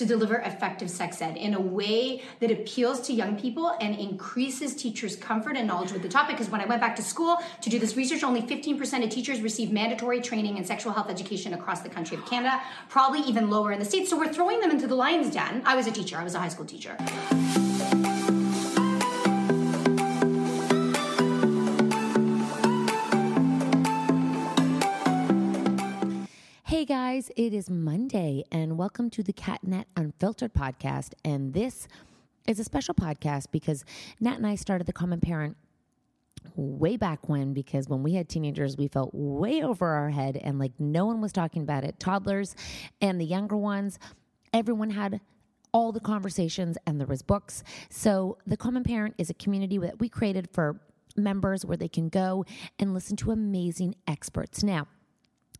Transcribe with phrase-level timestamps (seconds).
[0.00, 4.74] to deliver effective sex ed in a way that appeals to young people and increases
[4.74, 6.36] teachers' comfort and knowledge with the topic.
[6.36, 9.42] Because when I went back to school to do this research, only 15% of teachers
[9.42, 13.72] receive mandatory training in sexual health education across the country of Canada, probably even lower
[13.72, 14.08] in the States.
[14.08, 15.62] So we're throwing them into the lion's den.
[15.66, 16.96] I was a teacher, I was a high school teacher.
[27.10, 31.12] Guys, it is Monday, and welcome to the CatNat Unfiltered podcast.
[31.24, 31.88] And this
[32.46, 33.84] is a special podcast because
[34.20, 35.56] Nat and I started the Common Parent
[36.54, 40.60] way back when because when we had teenagers we felt way over our head and
[40.60, 41.98] like no one was talking about it.
[41.98, 42.54] Toddlers
[43.00, 43.98] and the younger ones
[44.54, 45.20] everyone had
[45.74, 47.64] all the conversations and there was books.
[47.88, 50.80] So the common parent is a community that we created for
[51.16, 52.44] members where they can go
[52.78, 54.62] and listen to amazing experts.
[54.62, 54.86] Now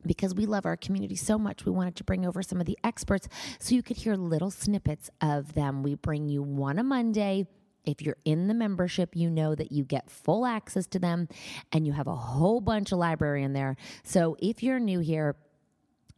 [0.07, 2.79] because we love our community so much, we wanted to bring over some of the
[2.85, 5.83] experts so you could hear little snippets of them.
[5.83, 7.47] We bring you one a Monday.
[7.85, 11.29] If you're in the membership, you know that you get full access to them
[11.73, 13.77] and you have a whole bunch of library in there.
[14.03, 15.37] So if you're new here,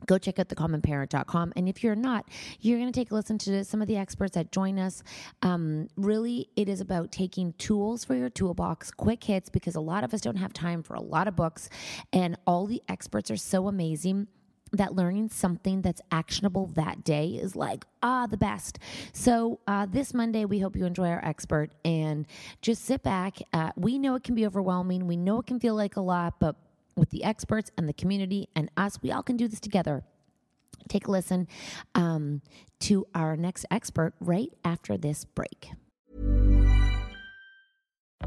[0.07, 1.53] go check out thecommonparent.com.
[1.57, 2.29] And if you're not,
[2.61, 5.03] you're going to take a listen to some of the experts that join us.
[5.43, 10.05] Um, really, it is about taking tools for your toolbox, quick hits, because a lot
[10.05, 11.69] of us don't have time for a lot of books.
[12.13, 14.29] And all the experts are so amazing
[14.73, 18.79] that learning something that's actionable that day is like ah the best
[19.13, 22.27] so uh, this monday we hope you enjoy our expert and
[22.63, 25.75] just sit back uh, we know it can be overwhelming we know it can feel
[25.75, 26.57] like a lot but
[26.97, 28.99] with the experts and the community and us.
[29.03, 30.05] We all can do this together.
[30.89, 31.49] Take a listen
[31.95, 32.43] um,
[32.81, 35.71] to our next expert right after this break.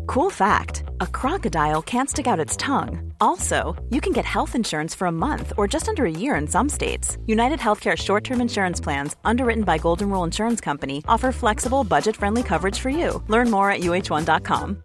[0.08, 3.14] Cool fact a crocodile can't stick out its tongue.
[3.20, 6.48] Also, you can get health insurance for a month or just under a year in
[6.48, 7.18] some states.
[7.26, 12.16] United Healthcare short term insurance plans, underwritten by Golden Rule Insurance Company, offer flexible, budget
[12.16, 13.24] friendly coverage for you.
[13.28, 14.85] Learn more at uh1.com.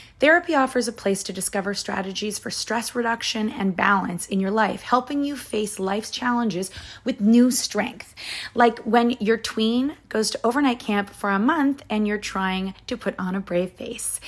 [0.21, 4.83] Therapy offers a place to discover strategies for stress reduction and balance in your life,
[4.83, 6.69] helping you face life's challenges
[7.03, 8.13] with new strength.
[8.53, 12.95] Like when your tween goes to overnight camp for a month and you're trying to
[12.95, 14.19] put on a brave face.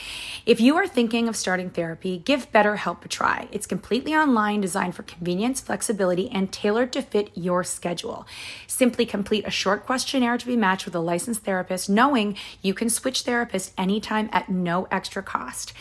[0.45, 3.47] If you are thinking of starting therapy, give BetterHelp a try.
[3.49, 8.27] It's completely online, designed for convenience, flexibility, and tailored to fit your schedule.
[8.67, 12.89] Simply complete a short questionnaire to be matched with a licensed therapist, knowing you can
[12.89, 15.71] switch therapists anytime at no extra cost.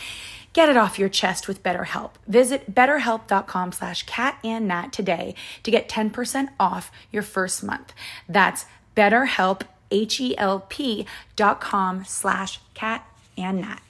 [0.52, 2.12] Get it off your chest with BetterHelp.
[2.28, 7.92] Visit betterhelp.com slash catandnat today to get 10% off your first month.
[8.28, 8.66] That's
[8.97, 13.81] betterhelp, H-E-L-P dot com slash catandnat.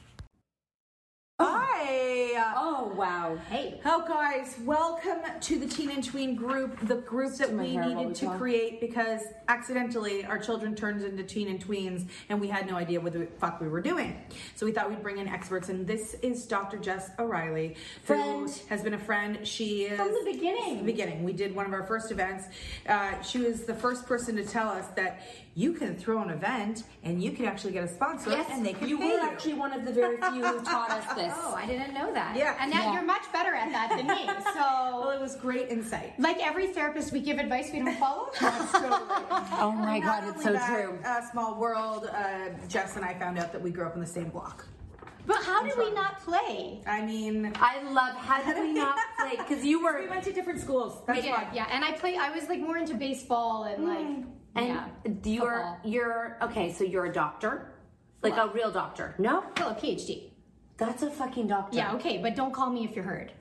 [1.45, 2.55] Hi.
[2.57, 3.37] Oh wow.
[3.51, 3.81] Hey.
[3.85, 8.31] Oh guys, welcome to the Teen and Tween group, the group that we needed to
[8.39, 13.01] create because accidentally our children turned into teen and tweens and we had no idea
[13.01, 14.23] what the fuck we were doing.
[14.55, 16.79] So we thought we'd bring in experts and this is Dr.
[16.79, 18.49] Jess O'Reilly, Friend.
[18.49, 19.45] who has been a friend.
[19.47, 20.79] She is From the beginning.
[20.79, 21.25] The beginning.
[21.25, 22.45] We did one of our first events.
[22.89, 25.23] Uh, she was the first person to tell us that
[25.55, 28.73] you can throw an event and you can actually get a sponsor Yes, and they
[28.73, 29.21] can you were you.
[29.21, 31.32] actually one of the very few who taught us this.
[31.35, 32.37] Oh, I didn't know that.
[32.37, 32.57] Yeah.
[32.61, 32.93] And now Yeah.
[32.95, 34.29] you're much better at that than me.
[34.55, 36.19] So Well, it was great insight.
[36.19, 38.31] like every therapist, we give advice we don't follow.
[38.41, 40.99] Oh my Not god, it's so that, true.
[41.05, 42.07] Uh, small world.
[42.13, 44.67] Uh, Jess and I found out that we grew up in the same block.
[45.27, 46.81] but how did we not play?
[46.87, 49.37] I mean, I love how did we not play?
[49.37, 51.01] Because you were we went to different schools.
[51.07, 51.55] That's yeah, fun.
[51.55, 51.69] yeah.
[51.71, 52.17] And I play.
[52.17, 54.07] I was like more into baseball and like.
[54.57, 54.89] and yeah,
[55.25, 55.79] you're football.
[55.85, 56.73] you're okay.
[56.73, 57.73] So you're a doctor,
[58.23, 59.15] like a real doctor.
[59.19, 60.32] No, Still a PhD.
[60.77, 61.77] That's a fucking doctor.
[61.77, 63.33] Yeah, okay, but don't call me if you're hurt.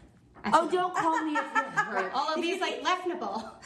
[0.53, 2.11] Oh, don't call me if you're hurt.
[2.15, 3.47] All of these like left nipple.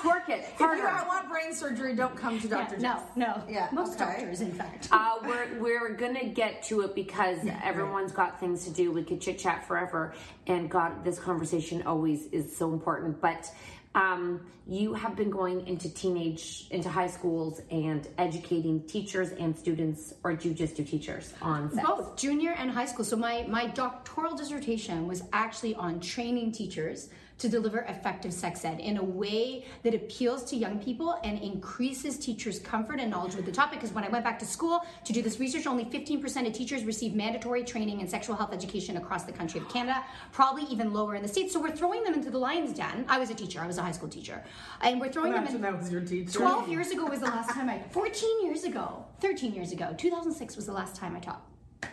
[0.00, 1.06] Twerk it If you harder.
[1.06, 2.78] want brain surgery, don't come to Dr.
[2.78, 3.42] no, no.
[3.48, 4.12] Yeah, Most okay.
[4.20, 4.88] doctors, in fact.
[4.90, 8.90] Uh, we're we're gonna get to it because everyone's got things to do.
[8.90, 10.14] We could chit chat forever,
[10.46, 13.20] and God, this conversation always is so important.
[13.20, 13.50] But
[13.96, 20.12] um, you have been going into teenage, into high schools, and educating teachers and students,
[20.22, 21.86] or do you just do teachers on sex?
[21.86, 23.04] Both junior and high school.
[23.04, 27.08] So my my doctoral dissertation was actually on training teachers
[27.38, 32.18] to deliver effective sex ed in a way that appeals to young people and increases
[32.18, 33.80] teachers' comfort and knowledge with the topic.
[33.80, 36.84] Because when I went back to school to do this research, only 15% of teachers
[36.84, 40.02] receive mandatory training in sexual health education across the country of Canada,
[40.32, 41.52] probably even lower in the States.
[41.52, 43.04] So we're throwing them into the lion's den.
[43.08, 44.42] I was a teacher, I was a high school teacher.
[44.80, 45.62] And we're throwing them Imagine in.
[45.62, 46.38] that was your teacher.
[46.38, 50.56] 12 years ago was the last time I 14 years ago 13 years ago 2006
[50.56, 51.42] was the last time I taught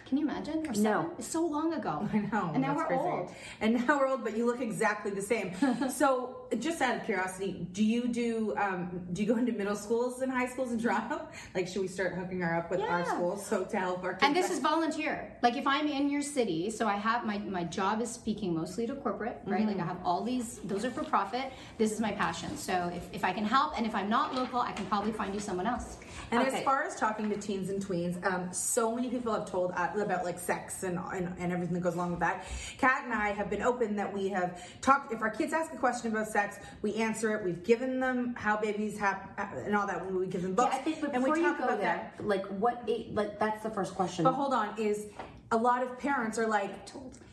[0.06, 0.84] can you imagine or seven?
[0.84, 1.12] No.
[1.18, 2.52] it's so long ago I know.
[2.54, 3.02] and now we're crazy.
[3.02, 5.54] old And now we're old, but you look exactly the same.
[5.90, 10.22] so, just out of curiosity, do you do um, do you go into middle schools
[10.22, 11.28] and high schools in Toronto?
[11.56, 13.06] Like, should we start hooking her up with our Yeah.
[13.16, 14.24] schools so to help our kids?
[14.24, 17.64] and this is volunteer like if i'm in your city so i have my my
[17.64, 21.04] job is speaking mostly to corporate right like i have all these those are for
[21.04, 24.34] profit this is my passion so if, if i can help and if i'm not
[24.36, 25.98] local i can probably find you someone else
[26.32, 26.58] And Okay.
[26.60, 29.90] as far as talking to teens and tweens, um, so many people have told uh,
[30.08, 32.38] about like sex and, and and everything that goes along with that.
[32.84, 34.50] Cat and I have been open that we have
[34.88, 35.06] talked.
[35.16, 36.43] If our kids ask a question about sex,
[36.82, 37.44] we answer it.
[37.44, 40.04] We've given them how babies have uh, and all that.
[40.06, 41.02] When we give them books, Yeah, I think.
[41.02, 42.28] But and we before you go about there, that.
[42.28, 42.84] like what?
[42.88, 44.24] Age, like that's the first question.
[44.24, 45.08] But hold on, is
[45.52, 46.72] a lot of parents are like,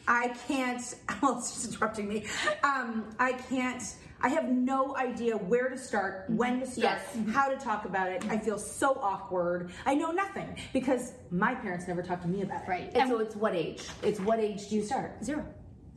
[0.09, 0.83] I can't.
[1.23, 2.25] Well, it's just interrupting me.
[2.65, 3.83] Um, I can't.
[4.23, 6.37] I have no idea where to start, mm-hmm.
[6.37, 7.17] when to start, Yes.
[7.17, 7.33] Mm-hmm.
[7.33, 8.25] how to talk about it.
[8.29, 9.71] I feel so awkward.
[9.87, 12.69] I know nothing because my parents never talked to me about it.
[12.69, 13.83] right And so it's what age?
[14.03, 15.23] It's what age do you start?
[15.25, 15.45] Zero.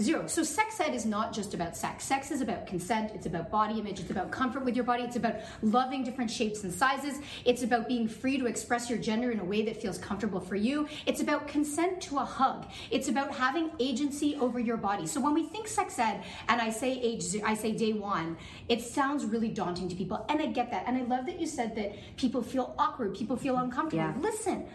[0.01, 0.25] Zero.
[0.25, 2.03] So sex ed is not just about sex.
[2.03, 3.11] Sex is about consent.
[3.13, 3.99] It's about body image.
[3.99, 5.03] It's about comfort with your body.
[5.03, 7.19] It's about loving different shapes and sizes.
[7.45, 10.55] It's about being free to express your gender in a way that feels comfortable for
[10.55, 10.87] you.
[11.05, 12.65] It's about consent to a hug.
[12.89, 15.05] It's about having agency over your body.
[15.05, 18.35] So when we think sex ed and I say age, I say day one,
[18.69, 20.25] it sounds really daunting to people.
[20.27, 20.85] And I get that.
[20.87, 23.13] And I love that you said that people feel awkward.
[23.13, 24.03] People feel uncomfortable.
[24.03, 24.15] Yeah.
[24.19, 24.65] Listen,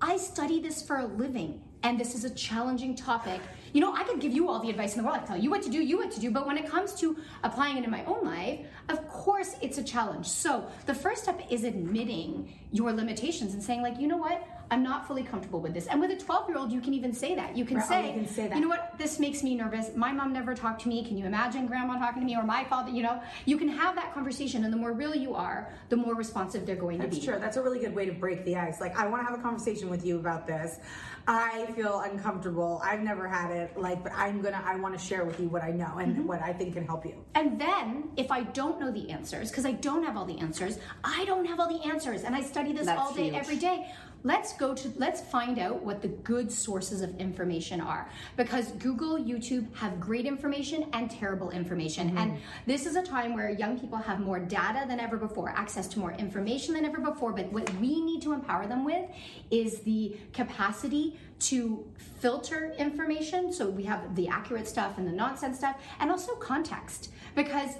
[0.00, 3.40] I study this for a living, and this is a challenging topic.
[3.72, 5.20] You know, I could give you all the advice in the world.
[5.22, 7.16] I tell you what to do, you what to do, but when it comes to
[7.42, 10.26] applying it in my own life, of course it's a challenge.
[10.26, 14.46] So the first step is admitting your limitations and saying, like, you know what?
[14.70, 15.86] I'm not fully comfortable with this.
[15.88, 17.56] And with a 12 year old, you can even say that.
[17.56, 18.54] You can Right, oh, say, you can say that.
[18.54, 18.94] you know what?
[18.98, 19.90] This makes me nervous.
[19.96, 21.04] My mom never talked to me.
[21.04, 22.90] Can you imagine grandma talking to me or my father?
[22.90, 26.14] You know, you can have that conversation, and the more real you are, the more
[26.14, 27.26] responsive they're going That's to be.
[27.26, 27.40] That's true.
[27.40, 28.80] That's a really good way to break the ice.
[28.80, 30.78] Like, I want to have a conversation with you about this.
[31.26, 32.80] I feel uncomfortable.
[32.84, 33.76] I've never had it.
[33.76, 34.62] Like, but I'm gonna.
[34.64, 36.26] I want to share with you what I know and mm-hmm.
[36.26, 37.14] what I think can help you.
[37.34, 40.78] And then, if I don't know the answers, because I don't have all the answers,
[41.04, 43.34] I don't have all the answers, and I study this That's all day, huge.
[43.34, 43.92] every day.
[44.22, 48.08] Let's go to let's find out what the good sources of information are.
[48.36, 52.08] Because google youtube have great information and terrible information.
[52.08, 52.18] Mm-hmm.
[52.18, 55.88] and this is a time where young people have more data than ever before access
[55.88, 57.32] to more information than ever before.
[57.32, 59.08] But what we need to empower them with
[59.50, 61.84] is the capacity to
[62.20, 63.52] filter information.
[63.52, 67.12] So we have the accurate stuff and the nonsense stuff and also context.
[67.34, 67.70] Because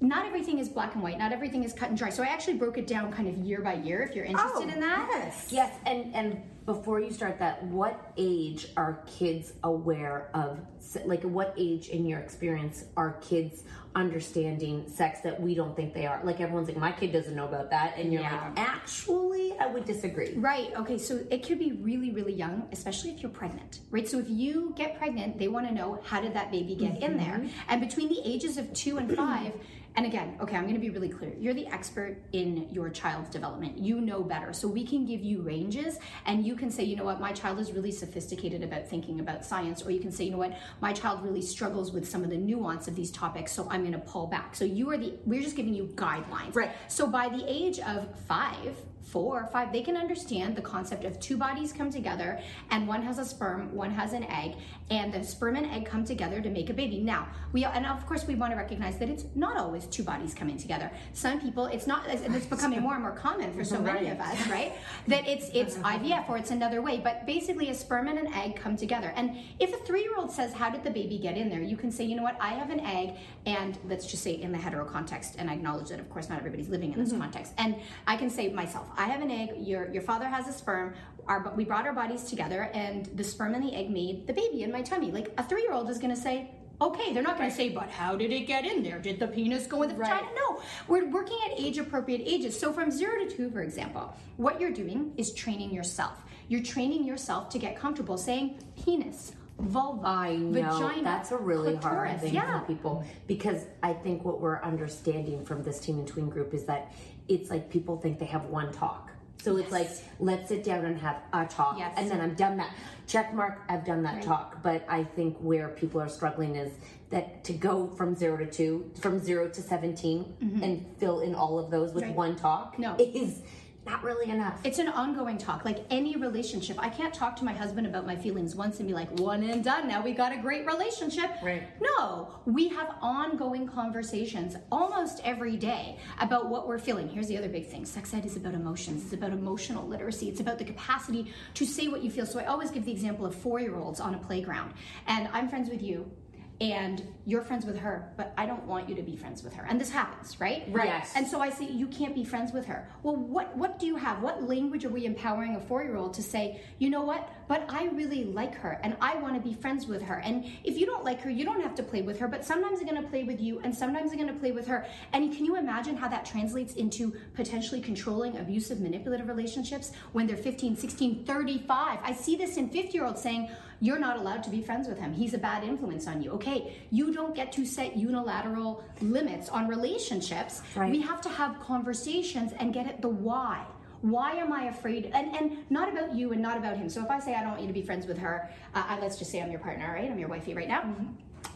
[0.00, 2.54] not everything is black and white not everything is cut and dry so i actually
[2.54, 5.08] broke it down kind of year by year if you're oh, interested Oh, in that
[5.28, 5.48] Yes.
[5.52, 10.60] Yes, and and before you start that, what age are kids aware of?
[11.06, 13.64] Like, what age in your experience are kids
[13.94, 16.20] understanding sex that we don't think they are?
[16.22, 18.50] Like, everyone's like, my kid doesn't know about that, and you're Yeah.
[18.54, 20.34] like, actually, I would disagree.
[20.34, 20.70] Right.
[20.76, 20.98] Okay.
[20.98, 24.06] So it could be really, really young, especially if you're pregnant, right?
[24.06, 27.12] So if you get pregnant, they want to know how did that baby get in
[27.14, 27.18] mm-hmm.
[27.18, 27.50] there?
[27.68, 29.54] And between the ages of two and five,
[29.98, 31.32] and again, okay, I'm going to be really clear.
[31.40, 33.78] You're the expert in your child's development.
[33.78, 34.52] You know better.
[34.52, 37.58] So we can give you ranges and you can say, you know what, my child
[37.58, 39.82] is really sophisticated about thinking about science.
[39.82, 42.36] Or you can say, you know what, my child really struggles with some of the
[42.36, 43.50] nuance of these topics.
[43.50, 44.54] So I'm going to pull back.
[44.54, 46.54] So you are the, we're just giving you guidelines.
[46.54, 46.70] Right.
[46.86, 51.18] So by the age of five, four, or five, they can understand the concept of
[51.18, 52.40] two bodies come together
[52.70, 54.56] and one has a sperm, one has an egg,
[54.90, 57.00] and the sperm and egg come together to make a baby.
[57.00, 60.34] Now, we and of course we want to recognize that it's not always two bodies
[60.34, 60.90] coming together.
[61.12, 64.46] Some people, it's not, it's becoming more and more common for so many of us,
[64.48, 64.72] right?
[65.06, 67.00] That it's it's IVF or it's another way.
[67.02, 69.12] But basically, a sperm and an egg come together.
[69.16, 72.04] And if a three-year-old says, "How did the baby get in there?" You can say,
[72.04, 72.36] "You know what?
[72.40, 75.88] I have an egg," and let's just say in the hetero context, and I acknowledge
[75.88, 77.22] that, of course, not everybody's living in this mm-hmm.
[77.22, 77.52] context.
[77.58, 77.76] And
[78.06, 79.54] I can say myself, I have an egg.
[79.58, 80.94] Your your father has a sperm.
[81.26, 84.62] Our we brought our bodies together, and the sperm and the egg made the baby
[84.62, 85.10] in my tummy.
[85.10, 86.50] Like a three-year-old is going to say.
[86.80, 89.00] Okay, they're not going to say, but how did it get in there?
[89.00, 90.28] Did the penis go in the vagina?
[90.36, 92.56] No, we're working at age appropriate ages.
[92.56, 96.22] So from zero to two, for example, what you're doing is training yourself.
[96.46, 101.02] You're training yourself to get comfortable saying penis, vulva, I know vagina.
[101.02, 102.60] that's a really hard thing Yeah.
[102.60, 106.64] for people because I think what we're understanding from this team and tween group is
[106.64, 106.92] that
[107.28, 109.10] it's like people think they have one talk.
[109.40, 109.88] So it's like
[110.18, 111.94] let's sit down and have a talk, Yes.
[111.96, 112.70] and then I'm done that.
[113.06, 113.60] Check mark.
[113.68, 114.62] I've done that talk.
[114.64, 116.72] But I think where people are struggling is
[117.10, 121.58] that to go from zero to two, from zero to 17 and fill in all
[121.58, 122.10] of those with Mm-hmm.
[122.10, 122.16] Right.
[122.16, 122.96] one talk No.
[122.98, 123.42] is
[123.88, 124.60] not really enough.
[124.64, 126.76] It's an ongoing talk, like any relationship.
[126.78, 129.64] I can't talk to my husband about my feelings once and be like, one and
[129.64, 129.88] done.
[129.88, 131.30] Now we got a great relationship.
[131.42, 131.62] Right.
[131.80, 137.08] No, we have ongoing conversations almost every day about what we're feeling.
[137.08, 140.40] Here's the other big thing sex ed is about emotions, it's about emotional literacy, it's
[140.40, 142.26] about the capacity to say what you feel.
[142.26, 144.74] So I always give the example of four year olds on a playground,
[145.06, 146.10] and I'm friends with you.
[146.60, 149.64] And you're friends with her, but I don't want you to be friends with her.
[149.68, 150.64] And this happens, right?
[150.70, 150.86] Right.
[150.86, 151.12] Yes.
[151.14, 152.88] And so I say, you can't be friends with her.
[153.04, 154.22] Well, what, what do you have?
[154.22, 157.28] What language are we empowering a four year old to say, you know what?
[157.48, 160.16] But I really like her and I want to be friends with her.
[160.16, 162.78] And if you don't like her, you don't have to play with her, but sometimes
[162.78, 164.86] they're going to play with you and sometimes they're going to play with her.
[165.12, 170.36] And can you imagine how that translates into potentially controlling, abusive, manipulative relationships when they're
[170.36, 171.98] 15, 16, 35?
[172.02, 174.98] I see this in 50 year olds saying, you're not allowed to be friends with
[174.98, 175.12] him.
[175.12, 176.32] He's a bad influence on you.
[176.32, 180.62] Okay, you don't get to set unilateral limits on relationships.
[180.74, 180.90] Right.
[180.90, 183.64] We have to have conversations and get at the why.
[184.02, 185.10] Why am I afraid?
[185.14, 186.88] And and not about you and not about him.
[186.88, 189.00] So if I say I don't want you to be friends with her, uh, I,
[189.00, 190.10] let's just say I'm your partner, right?
[190.10, 190.94] I'm your wifey right now.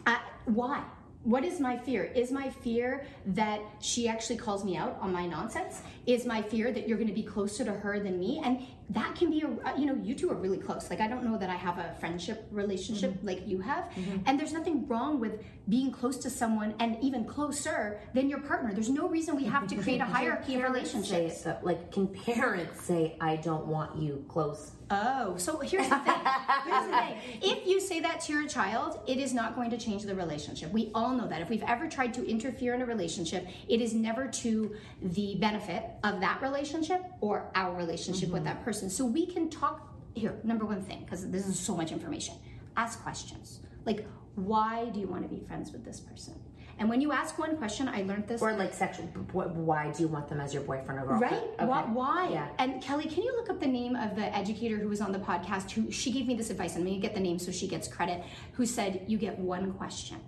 [0.07, 0.83] Uh, why?
[1.25, 2.03] What is my fear?
[2.17, 5.83] Is my fear that she actually calls me out on my nonsense?
[6.05, 8.41] Is my fear that you're going to be closer to her than me?
[8.45, 10.91] And that can be a, uh, you know, you two are really close.
[10.91, 13.93] Like, I don't know that I have a friendship relationship like you have.
[14.27, 18.73] And there's nothing wrong with being close to someone and even closer than your partner.
[18.73, 21.47] There's no reason we have to create a hierarchy of Parents say relationships.
[21.47, 24.73] Uh, like, can parents say, "I don't want you close"?
[24.91, 26.21] Oh, so here's the thing.
[26.67, 27.17] Here's the thing.
[27.43, 30.71] If you say that to your child, it is not going to change the relationship.
[30.71, 31.41] We all know that.
[31.41, 35.85] If we've ever tried to interfere in a relationship, it is never to the benefit
[36.05, 38.57] of that relationship or our relationship with mm-hmm.
[38.57, 38.91] that person.
[38.91, 42.35] So we can talk here, number one thing, because this is so much information.
[42.77, 43.61] Ask questions.
[43.87, 46.35] Like, why do you want to be friends with this person?
[46.79, 48.41] And when you ask one question, I learned this.
[48.41, 49.07] Or like sexual.
[49.07, 51.33] wh- Why do you want them as your boyfriend or girlfriend?
[51.33, 51.43] Right?
[51.55, 51.67] Okay.
[51.67, 51.83] Why?
[51.83, 52.29] why?
[52.33, 52.49] Yeah.
[52.59, 55.19] And Kelly, can you look up the name of the educator who was on the
[55.19, 55.71] podcast?
[55.73, 56.75] Who she gave me this advice.
[56.75, 58.25] I'm going to get the name so she gets credit.
[58.55, 60.19] Who said you get one question.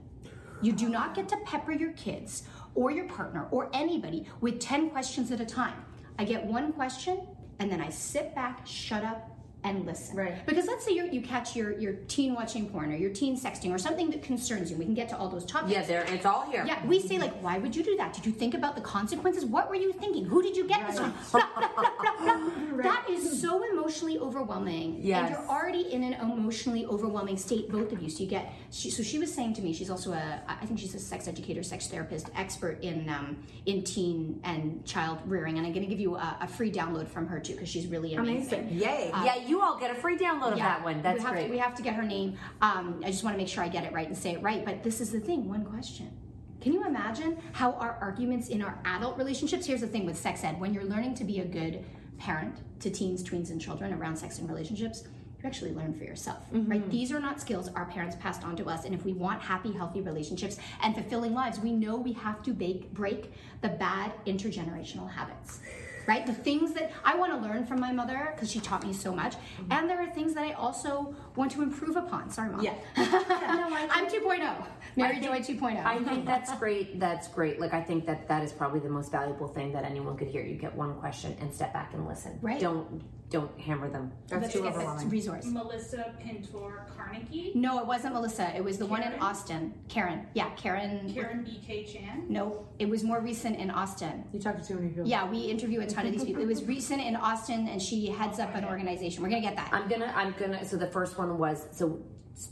[0.61, 4.91] You do not get to pepper your kids or your partner or anybody with ten
[4.91, 5.85] questions at a time.
[6.19, 7.27] I get one question,
[7.59, 9.34] and then I sit back, shut up,
[9.65, 10.17] and listen.
[10.17, 10.47] Right.
[10.47, 13.73] Because let's say you you catch your, your teen watching porn or your teen sexting
[13.73, 14.77] or something that concerns you.
[14.77, 15.73] We can get to all those topics.
[15.73, 16.05] Yeah, there.
[16.05, 16.65] It's all here.
[16.67, 18.13] Yeah, we say like, why would you do that?
[18.13, 19.45] Did you think about the consequences?
[19.47, 20.27] What were you thinking?
[20.27, 21.15] Who did you get this from?
[21.33, 22.51] Blah, blah, blah, blah, blah.
[22.85, 24.99] That is so emotionally overwhelming.
[25.01, 25.21] Yes.
[25.21, 28.11] And you're already in an emotionally overwhelming state, both of you.
[28.11, 28.53] So you get.
[28.71, 31.27] She, so she was saying to me, she's also a, I think she's a sex
[31.29, 35.91] educator, sex therapist, expert in um, in teen and child rearing, and I'm going to
[35.91, 38.69] give you a, a free download from her too because she's really amazing.
[38.73, 39.11] Yay.
[39.25, 41.03] yeah, you all get a free download of that one.
[41.03, 41.45] That's we have great.
[41.47, 42.37] To, we have to get her name.
[42.63, 44.65] Um, I just want to make sure I get it right and say it right.
[44.65, 45.49] But this is the thing.
[45.49, 46.11] One question.
[46.61, 49.67] Can you imagine how our arguments in our adult relationships?
[49.67, 51.85] Here's the thing with sex ed: when you're learning to be a good
[52.19, 55.05] parent to teens, tweens, and children around sex and relationships,
[55.45, 56.91] you actually learn for yourself, right?
[56.91, 58.87] These are not skills our parents passed on to us.
[58.87, 62.53] And if we want happy, healthy relationships and fulfilling lives, we know we have to
[62.53, 65.61] bake, break the bad intergenerational habits.
[66.07, 66.27] Right?
[66.27, 69.15] The things that I want to learn from my mother because she taught me so
[69.15, 69.35] much.
[69.35, 69.73] Mm-hmm.
[69.73, 72.31] And there are things that I also want to improve upon.
[72.31, 72.63] Sorry, mom.
[72.63, 72.75] Yeah.
[72.97, 74.67] no, I'm 2.0.
[74.97, 75.53] Mary Joy oh.
[75.53, 75.85] 2.0.
[75.85, 77.01] I think that's great.
[77.01, 77.61] That's great.
[77.61, 80.43] Like I think that that is probably the most valuable thing that anyone could hear.
[80.43, 82.39] You get one question and step back and listen.
[82.41, 82.61] Right.
[82.61, 83.03] Don't
[83.35, 84.13] don't hammer them.
[84.29, 85.09] That's too overwhelming.
[85.09, 85.45] resource.
[85.47, 88.55] Melissa Pintor Carnagey, No, it wasn't Melissa.
[88.57, 89.21] It was the one in Karen?
[89.23, 89.75] Austin.
[89.89, 90.27] Karen.
[90.35, 91.13] Yeah, Karen.
[91.13, 92.27] Karen BK Chan.
[92.29, 94.23] No, it was more recent in Austin.
[94.33, 95.09] You talked to too many people.
[95.09, 96.43] Yeah, we interview a ton of these people.
[96.43, 99.21] It was recent in Austin, and she heads up an organization.
[99.25, 99.71] We're gonna get that.
[99.73, 101.99] I'm gonna I'm gonna so the first one was so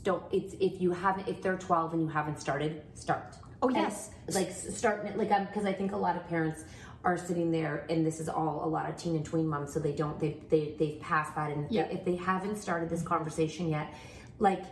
[0.03, 3.77] don't it's if you haven't if they're 12 and you haven't started start Oh, And,
[3.77, 4.09] yes.
[4.33, 6.65] like s- start like um, I'm because I think a lot of parents
[7.03, 9.79] are sitting there and this is all a lot of teen and tween moms so
[9.79, 11.87] they don't they they they've passed that and Yeah.
[11.87, 13.93] they, if they haven't started this conversation yet
[14.39, 14.63] like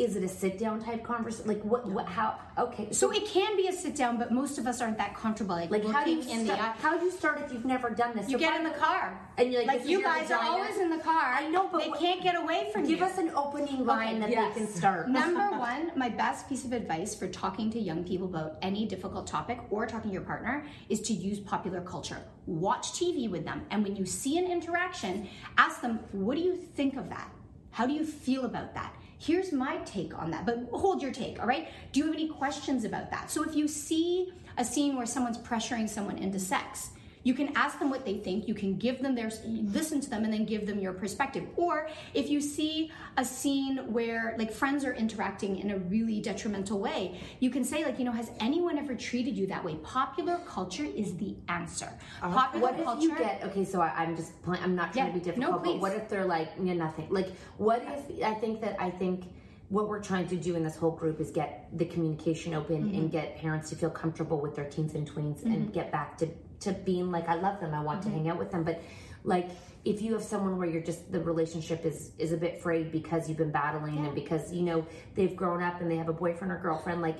[0.00, 3.56] is it a sit down type conversation like what what how okay so it can
[3.56, 5.54] be a sit down, but most of us aren't that comfortable.
[5.54, 6.74] Like, like how do you in start, the eye.
[6.80, 9.18] how do you start if you've never done this You So get in the car,
[9.36, 11.34] and you're like, like you guys are always in the car.
[11.34, 12.96] I know, but they what- can't get away from give you.
[12.96, 14.54] Give us an opening line that yes.
[14.54, 18.26] they can start Number one, my best piece of advice for talking to young people
[18.26, 22.18] about any difficult topic or talking to your partner is to use popular culture.
[22.46, 26.56] Watch TV with them, and when you see an interaction, ask them, What do you
[26.56, 27.30] think of that?
[27.72, 28.94] How do you feel about that?
[29.22, 31.68] Here's my take on that, but hold your take, all right?
[31.92, 33.30] Do you have any questions about that?
[33.30, 37.78] So if you see a scene where someone's pressuring someone into sex, you can ask
[37.78, 38.48] them what they think.
[38.48, 41.44] You can give them their, listen to them and then give them your perspective.
[41.56, 46.78] Or if you see a scene where like friends are interacting in a really detrimental
[46.78, 49.74] way, you can say like, you know, has anyone ever treated you that way?
[49.82, 51.92] Popular culture is the answer.
[52.20, 53.02] Popular Uh, what if culture.
[53.02, 55.24] you get okay so I, i'm just playing i'm not trying Yeah, to be no,
[55.36, 55.80] difficult but please.
[55.80, 57.28] what if they're like yeah nothing like
[57.58, 59.24] what if i think that i think
[59.68, 62.98] what we're trying to do in this whole group is get the communication open Mm-hmm.
[62.98, 66.28] and get parents to feel comfortable with their teens and tweens and get back to
[66.60, 68.10] to being like i love them i want Mm-hmm.
[68.10, 68.82] to hang out with them but
[69.24, 69.50] like
[69.84, 73.28] if you have someone where you're just the relationship is is a bit frayed because
[73.28, 76.52] you've been battling and because you know they've grown up and they have a boyfriend
[76.52, 77.18] or girlfriend like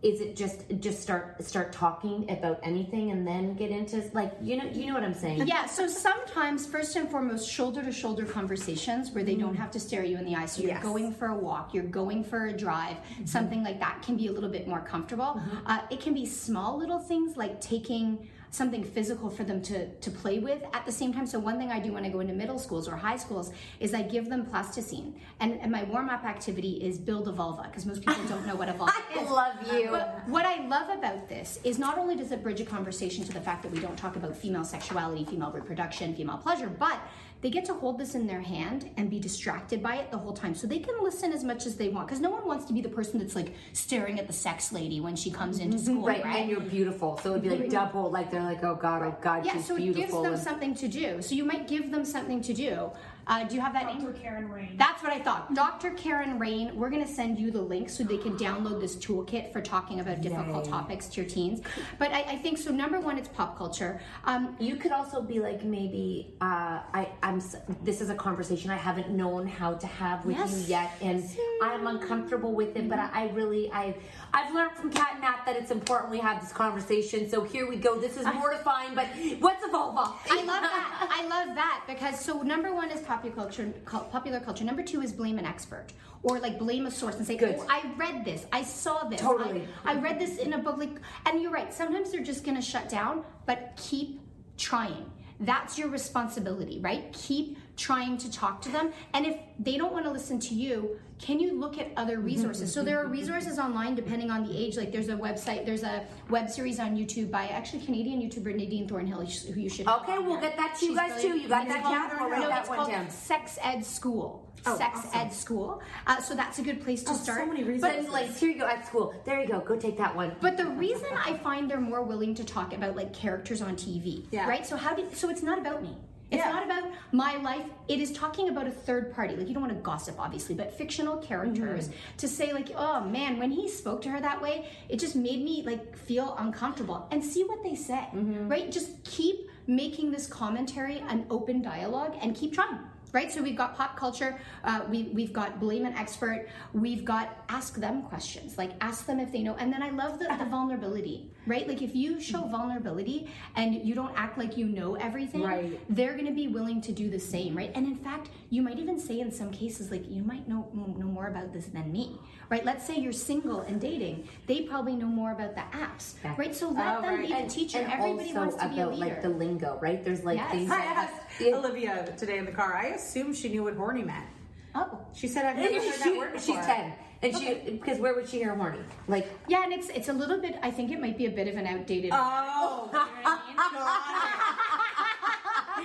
[0.00, 4.56] is it just just start start talking about anything and then get into like you
[4.56, 8.24] know you know what i'm saying yeah, so sometimes, first and foremost, shoulder to shoulder
[8.24, 10.46] conversations where they don't have to stare you in the eye.
[10.46, 10.82] So you're Yes.
[10.84, 14.32] going for a walk, you're going for a drive, something like that can be a
[14.32, 15.40] little bit more comfortable.
[15.66, 20.10] Uh, it can be small little things like taking something physical for them to, to
[20.10, 21.26] play with at the same time.
[21.26, 23.94] So one thing I do when I go into middle schools or high schools is
[23.94, 25.14] I give them plasticine.
[25.40, 28.56] And, and my warm up activity is build a vulva because most people don't know
[28.56, 29.30] what a vulva I is.
[29.30, 29.90] love you.
[29.90, 33.32] But what I love about this is not only does it bridge a conversation to
[33.32, 36.98] the fact that we don't talk about female sexuality, female reproduction, female pleasure, but
[37.40, 40.32] they get to hold this in their hand and be distracted by it the whole
[40.32, 40.54] time.
[40.54, 42.80] So they can listen as much as they want because no one wants to be
[42.80, 45.86] the person that's like staring at the sex lady when she comes into mm-hmm.
[45.86, 46.40] school, right, right?
[46.40, 49.44] and you're beautiful so it'd be like double like they're like oh god oh god
[49.44, 51.22] yeah, she's so it gives them and- something to do.
[51.22, 52.90] So you might give them something to do.
[53.28, 54.00] Uh, do you have that name?
[54.00, 54.12] Dr.
[54.14, 54.74] Karen Rayne.
[54.78, 55.52] That's what I thought.
[55.54, 55.90] Dr.
[55.90, 59.52] Karen Rayne, we're going to send you the link so they can download this toolkit
[59.52, 61.60] for talking about difficult topics to your teens.
[61.98, 62.70] But I, I think so.
[62.70, 64.00] Number one, it's pop culture.
[64.24, 67.42] Um, you could also be like maybe uh, I, I'm.
[67.82, 70.52] This is a conversation I haven't known how to have with Yes.
[70.62, 71.22] you yet, and
[71.62, 72.88] I'm uncomfortable with it.
[72.88, 73.94] But I, I really, I,
[74.32, 77.28] I've learned from Cat and Nat that it's important we have this conversation.
[77.28, 77.98] So here we go.
[78.00, 79.06] This is mortifying, but
[79.40, 80.12] what's a vulva?
[80.30, 81.08] I love that.
[81.10, 83.72] I love that because so number one is popular culture.
[84.10, 84.64] Popular culture.
[84.64, 85.86] Number two is blame an expert
[86.22, 87.56] or like blame a source and say, Good.
[87.58, 88.46] "Oh, I read this.
[88.52, 89.20] I saw this.
[89.20, 89.66] Totally.
[89.84, 91.72] I, I read this in a book." Like, and you're right.
[91.72, 94.20] Sometimes they're just going to shut down, but keep
[94.56, 95.10] trying.
[95.40, 97.12] That's your responsibility, right?
[97.12, 98.92] Keep trying to talk to them.
[99.14, 102.72] And if they don't want to listen to you, can you look at other resources?
[102.72, 104.76] so there are resources online depending on the age.
[104.76, 108.86] Like there's a website, there's a web series on YouTube by actually Canadian YouTuber Nadine
[108.86, 109.88] Thornhill, who you should.
[109.88, 111.38] Okay, we'll get that to you She's guys too.
[111.38, 112.16] You got It's that, Cat?
[112.20, 113.10] We'll no, that it's one called down.
[113.10, 114.44] Sex Ed School.
[114.66, 115.10] Oh, Sex awesome.
[115.20, 115.82] Ed School.
[116.06, 117.46] Uh, so that's a good place to Oh, so start.
[117.48, 118.04] many But resources.
[118.06, 119.14] But like, here you go at school.
[119.24, 119.60] There you go.
[119.60, 120.34] Go take that one.
[120.40, 124.24] but the reason I find they're more willing to talk about like characters on TV,
[124.32, 124.48] Yeah.
[124.48, 124.66] right?
[124.66, 125.96] So how did so it's not about me.
[126.30, 126.52] It's Yeah.
[126.52, 127.64] not about my life.
[127.88, 129.34] It is talking about a third party.
[129.34, 132.16] Like you don't want to gossip, obviously, but fictional characters mm-hmm.
[132.18, 135.42] to say like, oh man, when he spoke to her that way, it just made
[135.42, 137.08] me like feel uncomfortable.
[137.10, 138.48] And see what they say, mm-hmm.
[138.48, 138.70] right?
[138.70, 142.78] Just keep making this commentary an open dialogue and keep trying.
[143.10, 147.42] Right, so we've got pop culture, uh, we, we've got blame an expert, we've got
[147.48, 149.54] ask them questions, like ask them if they know.
[149.54, 151.66] And then I love the, the vulnerability, right?
[151.66, 155.80] Like if you show vulnerability and you don't act like you know everything, Right.
[155.88, 157.72] they're going to be willing to do the same, right?
[157.74, 161.06] And in fact, you might even say in some cases, like, you might know, know
[161.06, 162.18] more about this than me,
[162.50, 162.64] right?
[162.64, 164.28] Let's say you're single and dating.
[164.46, 166.54] They probably know more about the apps, right?
[166.54, 167.22] So let Oh, them right.
[167.22, 167.78] be the and, teacher.
[167.78, 169.06] and Everybody also wants to be a about leader.
[169.14, 170.04] like the lingo, right?
[170.04, 170.50] There's like Yes.
[170.52, 171.56] things I that asked Yeah.
[171.56, 172.74] Olivia today in the car.
[172.74, 174.26] I assume she knew what horny meant.
[174.74, 174.98] oh.
[175.14, 178.28] She said I've never heard that She- word she's ten, and she because where would
[178.28, 178.80] she hear horny?
[179.08, 180.56] Like Yeah, and it's it's a little bit.
[180.62, 182.10] I think it might be a bit of an outdated.
[182.12, 182.98] Oh, I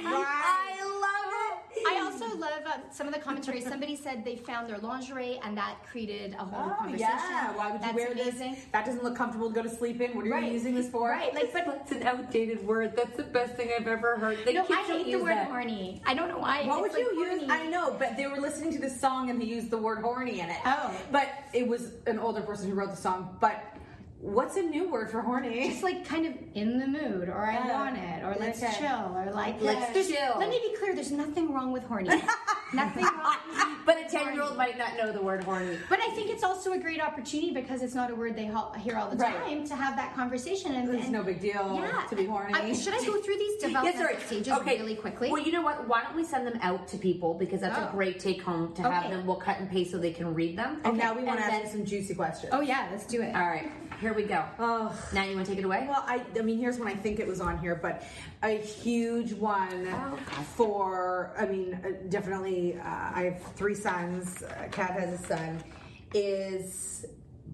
[0.03, 0.27] love it.
[0.27, 0.82] I
[2.01, 3.61] also love um, some of the commentary.
[3.61, 6.99] Somebody said they found their lingerie and that created a whole Oh, conversation.
[7.09, 7.55] yeah.
[7.55, 8.51] Why would you That's wear amazing.
[8.55, 8.65] this?
[8.71, 10.15] That doesn't look comfortable to go to sleep in.
[10.15, 10.43] What are Right.
[10.45, 11.09] you using this for?
[11.09, 12.95] Right, like, but That's an outdated word.
[12.95, 14.37] That's the best thing I've ever heard.
[14.45, 15.47] The no, I hate the word that.
[15.47, 16.01] horny.
[16.05, 16.65] I don't know why.
[16.65, 17.43] What would like you use?
[17.49, 20.39] I know, but they were listening to this song and they used the word horny
[20.39, 20.57] in it.
[20.65, 20.91] Oh.
[21.11, 23.37] But it was an older person who wrote the song.
[23.39, 23.72] But
[24.23, 25.69] what's a new word for horny?
[25.69, 27.73] Just like kind of in the mood, or I Yeah.
[27.73, 28.73] want it, or let's Okay.
[28.79, 30.35] chill, or like Let's chill.
[30.39, 32.09] Let me be clear: there's nothing wrong with horny.
[32.73, 33.35] nothing wrong.
[33.85, 35.77] But a ten-year-old might not know the word horny.
[35.89, 38.45] But I think it's also a great opportunity because it's not a word they
[38.79, 39.35] hear all the Right.
[39.45, 40.73] time to have that conversation.
[40.73, 42.03] And It's no big deal Yeah.
[42.09, 42.53] to be horny.
[42.53, 44.19] I- should I go through these Yeah, developmental sorry.
[44.25, 44.77] stages okay.
[44.79, 45.29] really quickly?
[45.31, 45.87] Well, you know what?
[45.87, 47.91] Why don't we send them out to people because that's a Oh.
[47.91, 49.25] great take home to have them.
[49.27, 50.79] We'll cut and paste so they can read them.
[50.85, 52.53] and now we want to ask then- some juicy questions.
[52.53, 53.35] oh yeah, let's do it.
[53.35, 53.69] All right,
[54.03, 54.43] here we go.
[54.59, 54.93] Oh.
[55.13, 55.85] Now you want to take it away?
[55.87, 58.03] Well, I, I mean, here's when I think it was on here, but
[58.43, 60.17] a huge one Oh,
[60.57, 65.63] for, I mean, uh, definitely, uh, I have three sons, uh, Cat has a son,
[66.13, 67.05] is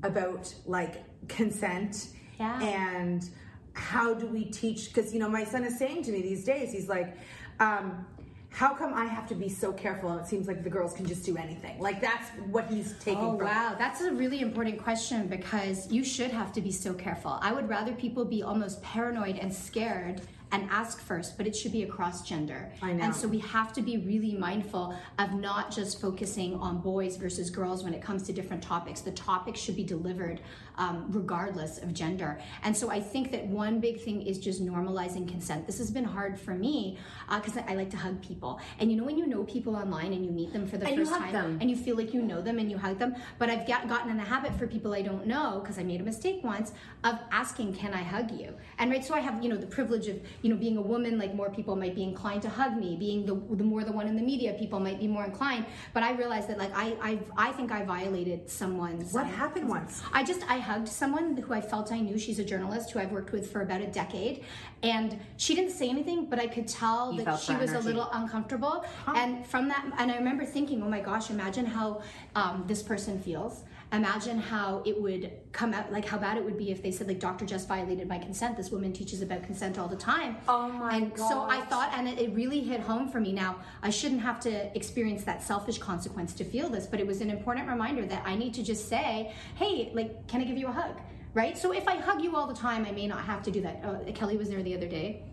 [0.01, 2.07] about like consent
[2.39, 2.59] Yeah.
[2.63, 3.29] and
[3.73, 6.71] how do we teach, because, you know, my son is saying to me these days,
[6.71, 7.15] he's like,
[7.59, 8.07] um,
[8.49, 11.05] how come I have to be so careful and it seems like the girls can
[11.05, 11.79] just do anything?
[11.79, 16.03] Like that's what he's taking Oh from wow, that's a really important question because you
[16.03, 17.37] should have to be so careful.
[17.41, 21.71] I would rather people be almost paranoid and scared and ask first, but it should
[21.71, 22.71] be across gender.
[22.81, 23.03] I know.
[23.03, 27.49] And so we have to be really mindful of not just focusing on boys versus
[27.49, 29.01] girls when it comes to different topics.
[29.01, 30.41] The topic should be delivered
[30.79, 32.39] um, regardless of gender.
[32.63, 35.67] And so I think that one big thing is just normalizing consent.
[35.67, 36.97] This has been hard for me
[37.35, 38.59] because I, I like to hug people.
[38.79, 40.97] And you know when you know people online and you meet them for the And
[40.97, 41.57] first time them.
[41.61, 43.13] and you feel like you know them and you hug them.
[43.37, 45.99] But I've got, gotten in the habit for people I don't know because I made
[46.01, 46.71] a mistake once
[47.03, 50.07] of asking, "Can I hug you?" And right, so I have you know the privilege
[50.07, 51.17] of you know being a woman.
[51.17, 52.95] Like more people might be inclined to hug me.
[52.97, 55.65] Being the the more the one in the media, people might be more inclined.
[55.93, 59.13] But I realized that like I I I think I violated someone's.
[59.13, 60.01] What happened once?
[60.13, 62.17] I just I hugged someone who I felt I knew.
[62.17, 64.43] She's a journalist who I've worked with for about a decade,
[64.83, 68.07] and she didn't say anything, but I could tell You that she was a little
[68.13, 68.85] uncomfortable.
[69.07, 72.01] And from that, and I remember thinking, oh my gosh, imagine how
[72.35, 73.63] um, this person feels.
[73.91, 77.07] Imagine how it would come out, like how bad it would be if they said,
[77.07, 77.45] like, Dr.
[77.45, 78.55] just violated my consent.
[78.55, 80.37] This woman teaches about consent all the time.
[80.47, 83.33] Oh my And so I thought, and it, it really hit home for me.
[83.33, 87.21] Now, I shouldn't have to experience that selfish consequence to feel this, but it was
[87.21, 90.67] an important reminder that I need to just say, hey, like, can I give you
[90.67, 90.95] a hug?
[91.33, 91.57] Right?
[91.57, 93.83] So if I hug you all the time, I may not have to do that.
[93.83, 95.23] Uh, Kelly was there the other day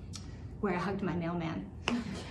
[0.66, 1.64] where I hugged my mailman.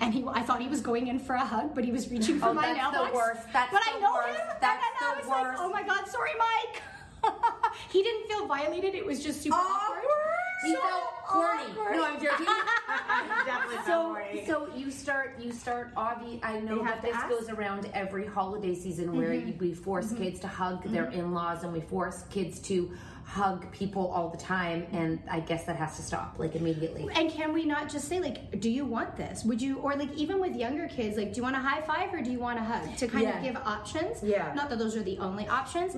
[0.01, 2.37] And he, I thought he was going in for a hug, but he was reaching
[2.37, 3.43] for Oh, my that's the worst.
[3.53, 4.37] That's but I know worst.
[4.37, 4.47] him.
[4.59, 5.61] That's and then I the was like, worst.
[5.63, 6.81] oh my God, sorry, Mike.
[7.93, 8.93] he didn't feel violated.
[8.93, 10.03] It was just super awkward.
[10.65, 11.63] He So felt horny.
[11.71, 11.95] awkward.
[11.95, 12.45] No, I'm joking.
[13.45, 15.93] Definitely so, so you start, you start.
[15.95, 17.29] Obvi- I know that this ask?
[17.29, 19.47] goes around every holiday season where Mm-hmm.
[19.49, 22.91] you, we force kids to hug their in-laws and we force kids to
[23.23, 27.07] hug people all the time, and I guess that has to stop like immediately.
[27.15, 29.43] And can we not just say like, do you want this?
[29.43, 32.13] Would you, or like even with younger kids, like, do you want a high five
[32.13, 32.95] or do you want a hug?
[32.97, 33.37] To kind Yeah.
[33.37, 34.21] of give options.
[34.21, 34.53] Yeah.
[34.55, 35.97] Not that those are the only options.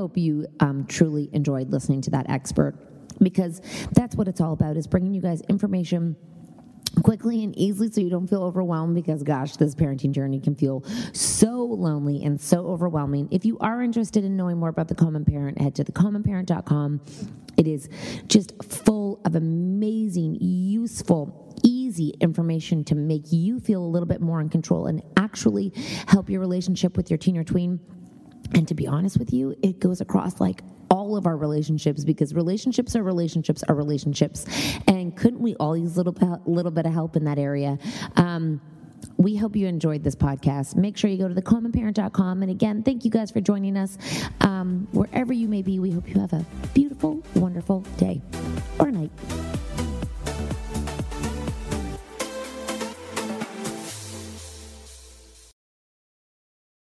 [0.00, 2.74] Hope you um, truly enjoyed listening to that expert
[3.22, 3.60] because
[3.92, 6.16] that's what it's all about is bringing you guys information
[7.02, 10.82] quickly and easily so you don't feel overwhelmed because gosh this parenting journey can feel
[11.12, 13.28] so lonely and so overwhelming.
[13.30, 17.00] If you are interested in knowing more about the common parent head to thecommonparent.com
[17.58, 17.90] it is
[18.26, 24.40] just full of amazing useful easy information to make you feel a little bit more
[24.40, 25.72] in control and actually
[26.06, 27.78] help your relationship with your teen or tween
[28.54, 32.34] and to be honest with you, it goes across like all of our relationships because
[32.34, 34.44] relationships are relationships are relationships.
[34.88, 37.78] And couldn't we all use a little, little bit of help in that area?
[38.16, 38.60] Um,
[39.16, 40.76] we hope you enjoyed this podcast.
[40.76, 42.42] Make sure you go to thecommonparent.com.
[42.42, 43.96] And again, thank you guys for joining us.
[44.40, 48.20] Um, wherever you may be, we hope you have a beautiful, wonderful day
[48.78, 49.10] or night.